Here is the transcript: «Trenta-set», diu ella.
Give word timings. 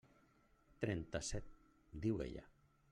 «Trenta-set», 0.85 1.55
diu 2.07 2.23
ella. 2.29 2.47